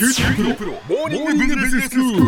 [0.00, 2.22] 九州大学モーニングビジネススクール。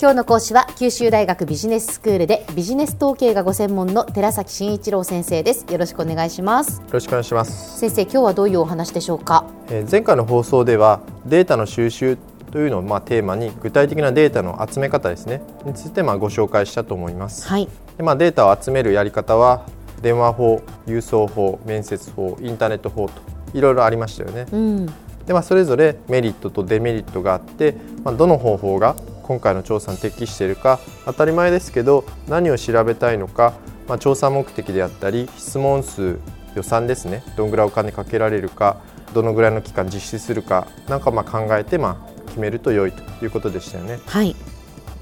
[0.00, 7.78] 今日の講師は九州大学ビジネススクールでビジネス統計がご専門の寺崎真一郎先生ですよろしくお願いしますよろしくお願いします。
[7.78, 9.44] 先生今日はどういうお話でしょうか？
[9.68, 12.18] えー前回の放送ではデータの収集
[12.50, 17.46] というのをまあテーマに具体的なデータの集め方ですねについてまあご紹介したと思います。
[17.46, 19.66] はいでまあデータを集めるやり方は
[20.02, 23.12] 電話法、郵送法、面接法、インターネット法と
[23.54, 24.46] いろいろありましたよね。
[24.52, 24.92] うん
[25.30, 33.54] でまあそれぞれメリットとデメリットがあって、まあどの方法が今回の調査に適しているか当たり前ですけど何を調べたいのか、
[33.86, 36.18] まあ調査目的であったり質問数
[36.56, 38.80] 予算ですねどんぐらいお金かけられるか
[39.14, 44.00] どのぐらいの期間実施するかなんかまあ考えてまあ決めると良いということでしたよね。
[44.06, 44.34] はい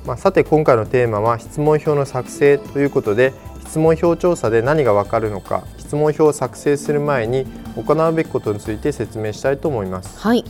[0.04, 10.20] まあ、さて今回のテーマは質問票の作成ということで質問票調査で何がわかるのか質問票を作成する前に行うべきことについて説明したいと思います。
[10.20, 10.44] はい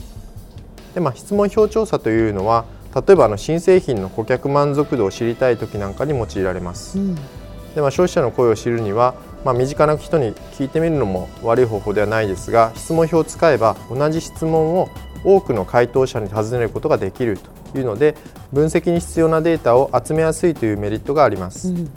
[0.93, 6.99] でまあ、質問票調査というのは例えばあの新製品の顧客満足度を知りたい時なんかに用いられます。
[6.99, 9.13] うんでまあ、消費者の声を知るには、
[9.45, 14.89] まあ、身近な人に聞いてみるのも悪い方法ではないですが質問票を使えば同じ質問を
[15.23, 17.37] 多くの回答者に尋ねることができる
[17.71, 18.15] というので
[18.51, 21.69] 分析に必要なデータを集めやすいというメリットがあります。
[21.69, 21.91] うん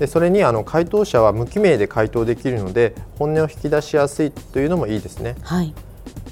[0.00, 5.36] でそれにあの回答者は無記名で回答できるので本音を引き出しやすいというのもいいですね。
[5.42, 5.74] はい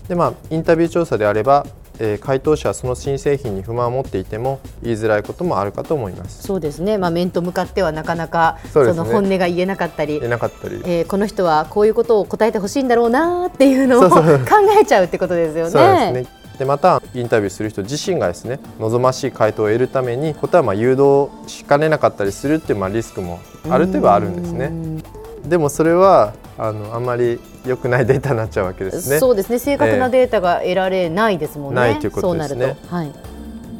[0.09, 1.67] でまあ、インタビュー調査であれば、
[1.99, 6.45] えー回答者はその新製品に不満を持っていても言いづらいこともあるかと思います。
[6.45, 15.71] そうですねまあ面と向かってはなかなかその本音が言えなかったり言えなかったり、えーこの人はこういうことを答えてほしいんだろうなっていうのをそうそう 考えちゃうってことですよね。
[15.71, 16.38] そうですね。
[16.59, 24.67] でまたインタビューする人自身がですね望ましい回答を得るために答えはまあ誘導しかねなかったりするっていうまあリスクもある程度あるんですね。
[24.67, 25.03] うん
[25.49, 29.19] でもそれはあのあんまり良くないデータになっちゃうわけですね。
[29.21, 31.81] そうですね正確なデータが得られないですもんね。
[31.81, 33.13] ないということですねそうなると、はい、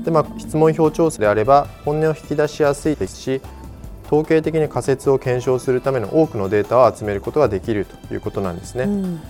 [0.05, 3.43] でまあ、質問票調査であれば本音を引き出しやすいですし
[4.07, 8.85] 統計的に仮説を検証するための多くのデータを集めることができるということなんですね。
[8.85, 9.21] うん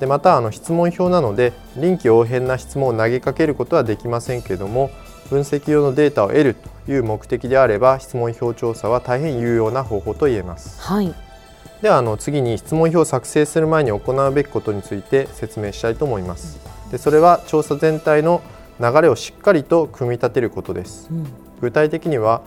[0.00, 4.90] でまたあの質問票なので臨機応変な質問を投げかけることはできませんけれども
[5.28, 6.56] 分析用のデータを得る
[6.86, 10.80] という目的であれば質問票調査は大変有用な方法と言えます。
[10.80, 11.14] はい
[11.82, 16.58] ではあの次に質問票を作成する前に行うべきことについて説明したいと思います。
[16.90, 18.42] でそれは調査全体の
[18.78, 21.08] 流れをしっかりと組み立てることです。
[21.10, 21.26] うん
[21.60, 22.42] 具体的には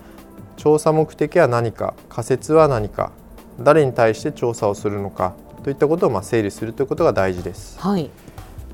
[0.57, 3.11] 調査目的は何か仮説は何か
[3.59, 7.79] 誰に対して調査をするのかといったことをまあ整理するということが大事です。
[7.79, 8.09] はい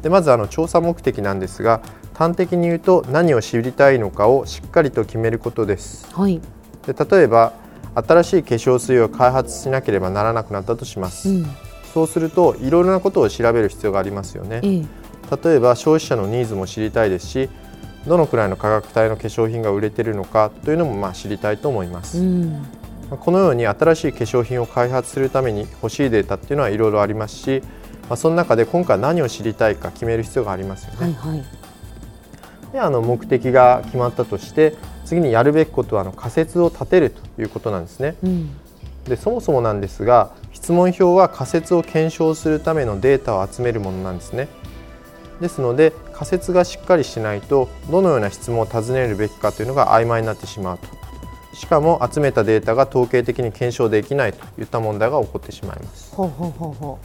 [0.02, 1.82] でまずあの調査目的なんですが
[2.14, 6.08] 端的に言うと何を知りたいのかをしっかりと決めることです。
[6.14, 6.42] はい、
[6.86, 7.54] で例えば
[7.96, 11.30] 新しい化粧水を開発しなければならなくなったとします。
[11.30, 11.46] うん
[11.94, 14.62] そうするといろいろなことを調べる必要がありますよね。
[14.64, 14.86] ええ
[15.44, 17.50] 例えば消費者のニーズも知りたいですし
[18.08, 22.20] どのくらいの価格帯の化粧品が売れているのかというのもまあ知りたいと思います。
[22.20, 22.79] うん
[23.18, 27.64] このように新しい化粧品を開発するために欲しいデータっていうのはいろいろありますし、
[28.03, 30.97] まあ、その中で今回何を知りたいか決める必要がありますよね。
[31.00, 31.46] はいはい
[32.72, 38.16] であの目的が決まったとして次にやるべきことはあの仮説を立てるということなんですね。
[38.24, 38.50] うん
[39.06, 44.48] でそもそもなんですが質問票は仮説を検証するためのデータを集めるものなんですね。
[45.42, 50.88] ですので仮説がしっかりしないとどのような質問を尋ねるべきかというのが曖昧になってしまうと
[51.54, 56.16] しかも集めたデータが統計的に検証できないといった問題が起こってしまいます。
[56.16, 57.00] ほうほうほうほ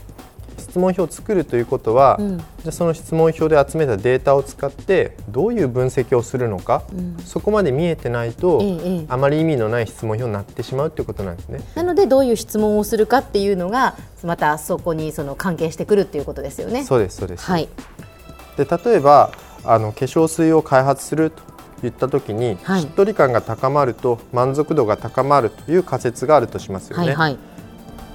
[0.57, 2.37] 質問票を作るということは、う、うん。
[2.37, 7.17] じゃあその質問票で集めたデータを使ってどういう分析をするのか、うん。
[7.23, 9.05] そこまで見えてないと、ええええ。
[9.07, 11.61] あまり意味のない質問票になってしまうということなんですね。
[11.75, 16.83] なのでどういう質問をするかっていうのがまたそこにその関係してくるっていうことですよね。
[16.83, 17.69] そうですそうです、はい。
[18.57, 19.31] で例えば
[19.63, 27.07] あの化粧水を開発するといった時に、はいしっとり感が高まると満足度が高まるという仮説があるとしますよね。
[27.07, 27.37] はいはい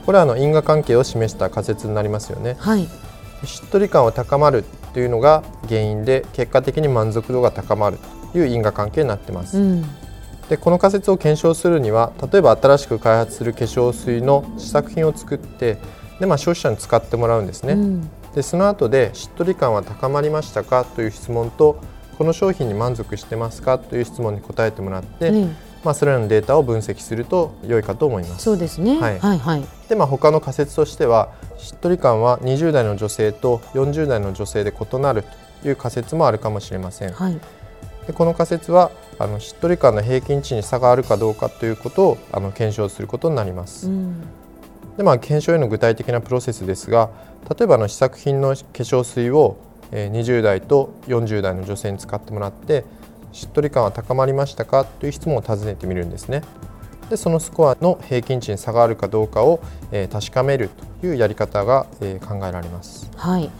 [0.07, 2.57] これはあの因果関係を示した仮説になりますよね。
[2.59, 2.89] はい
[3.45, 7.99] しっとり感を高まるというのが原因で結果的に満足度が高まる
[8.33, 9.59] という因果関係になってます。
[9.59, 9.85] うん
[10.49, 15.79] でこの仮説を検証するには例えば新しく開発する化粧水の試作品を作って
[16.19, 17.75] で、まあ、消費者に使ってもらうんですね。
[17.75, 21.81] うんでその後でしっとり感は高まりましたかという質問と
[22.21, 28.45] この商品に満足してますかという質問に答えてもらって、ねまあ、それらのデータを分析すると良いかと思います。
[28.45, 29.01] そうですね。
[29.01, 29.65] はいはいはい。
[29.89, 35.25] で、まあ、他の仮説としてはしっとり感は20代の女性と40代の女性で異なる
[35.63, 37.13] という仮説もあるかもしれません。
[37.15, 37.41] はい。
[38.07, 43.89] でこの仮説はあのしっとり感の平均値に差があるかどうかということをあの検証することになります。
[43.89, 44.21] うん。
[44.99, 47.09] でまあ、検証への具体的なプロセスですが
[47.49, 49.57] 例えばあの試作品の化粧水を
[49.93, 52.85] 20代と40代の女性に使ってもらって
[53.33, 54.85] しっとり感は高まりましたか？
[54.85, 56.43] という質問を尋ねてみるんですね。
[57.09, 59.61] でそのスコアの平均値に差があるかどうかを、
[59.91, 60.71] え確かめる
[61.01, 63.11] というやり方が、え考えられます。
[63.17, 63.51] はい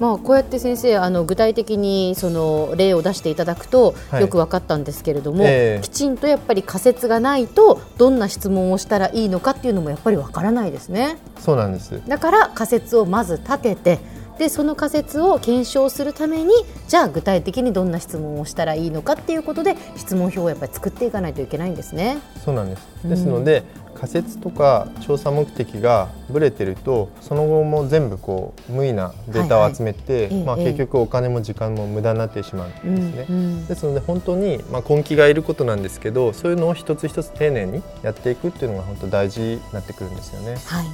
[0.00, 11.18] まあ、こうやって先生あの具体的にその例を出していただくとよく分かったんですけれども、はいえー、きちんとやっぱり仮説がないとどんな質問をしたらいいのかっていうのもやっぱり分からないですね。
[11.38, 14.00] そうなんですだから仮説をまず立てて
[14.38, 16.52] でその仮説を検証するために
[16.88, 22.18] じゃあ具体的にどんな質問をしたらいいのかっていうことで質問表をやっぱり作っていかないといけないんですね。
[22.44, 33.26] そうなんですですので、うん、仮説とか調査目的がぶれてるとその後も全部こう無意なデータを集めて、はいはい、まあ、結局お金も時間も無駄になってしまうんですね。
[33.28, 40.56] うんうん、ですので本当に、まあ、根気がいることなんですけどそういうのを一つ一つ丁寧にやっていくっていうのが本当大事になってくるんですよね。
[40.66, 40.86] はい、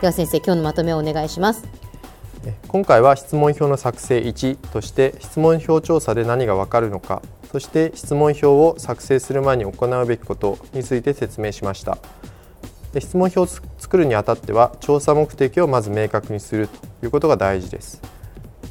[0.00, 1.81] では先生今日のまとめをお願いします。
[2.68, 7.22] 今回は質問票の作成1として質問票調査で何がわかるのか
[7.52, 11.98] そして質問票を作成する前に行うべきことについて説明しました。
[12.92, 18.00] で質問票を作るにあたっては調査目的をまず明確にするということが大事です。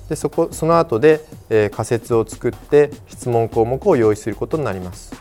[0.10, 5.14] でそこその後で、えー、仮説を作って質問項目を用意することになります。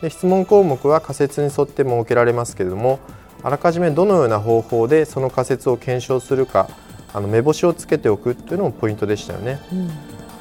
[0.00, 3.00] で質問項目は仮説に沿って設けられますけれども
[3.42, 6.68] あらかじめどのような方法でその仮説を検証するか
[7.12, 9.58] あの目星をつけておくというのもポイントでしたよね。
[9.72, 9.88] うん、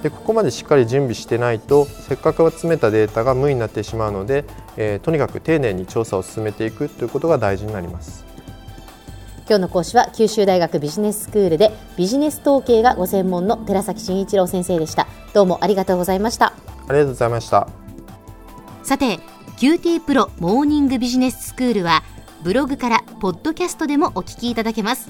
[0.01, 8.25] でここまでしっかり準備してないとせっかく集めたデータが無になってしまうので、えー、とにかく丁寧に調査を進めていくということが大事になります。
[9.47, 15.07] 今日の講師は九州大学ビジネススクールでビジネス統計がご専門の寺崎真一郎先生でした。
[15.33, 16.47] どうもありがとうございました。
[16.47, 17.67] ありがとうございました。
[18.83, 19.19] さて
[19.57, 22.03] QT プロモーニングビジネススクールは
[22.43, 25.09] ブログからポッドキャストでもお聞きいただけます